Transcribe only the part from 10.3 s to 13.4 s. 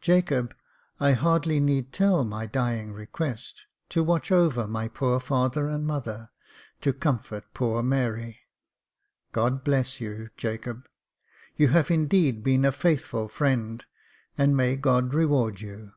Jacob! you have indeed been a faithful